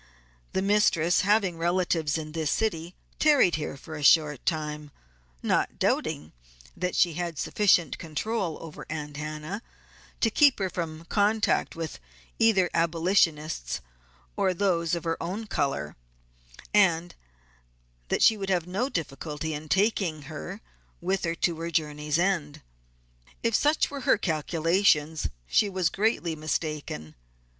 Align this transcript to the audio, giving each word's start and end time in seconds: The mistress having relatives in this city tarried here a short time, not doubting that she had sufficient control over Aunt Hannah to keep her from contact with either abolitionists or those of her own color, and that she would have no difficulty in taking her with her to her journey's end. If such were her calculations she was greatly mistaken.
The 0.53 0.63
mistress 0.63 1.21
having 1.21 1.59
relatives 1.59 2.17
in 2.17 2.31
this 2.31 2.49
city 2.49 2.95
tarried 3.19 3.53
here 3.53 3.77
a 3.87 4.01
short 4.01 4.43
time, 4.47 4.89
not 5.43 5.77
doubting 5.77 6.31
that 6.75 6.95
she 6.95 7.13
had 7.13 7.37
sufficient 7.37 7.99
control 7.99 8.57
over 8.61 8.87
Aunt 8.89 9.17
Hannah 9.17 9.61
to 10.19 10.31
keep 10.31 10.57
her 10.57 10.71
from 10.71 11.05
contact 11.05 11.75
with 11.75 11.99
either 12.39 12.67
abolitionists 12.73 13.79
or 14.35 14.55
those 14.55 14.95
of 14.95 15.03
her 15.03 15.21
own 15.21 15.45
color, 15.45 15.95
and 16.73 17.13
that 18.07 18.23
she 18.23 18.37
would 18.37 18.49
have 18.49 18.65
no 18.65 18.89
difficulty 18.89 19.53
in 19.53 19.69
taking 19.69 20.23
her 20.23 20.61
with 20.99 21.25
her 21.25 21.35
to 21.35 21.59
her 21.59 21.69
journey's 21.69 22.17
end. 22.17 22.63
If 23.43 23.53
such 23.53 23.91
were 23.91 24.01
her 24.01 24.17
calculations 24.17 25.27
she 25.45 25.69
was 25.69 25.89
greatly 25.89 26.35
mistaken. 26.35 27.13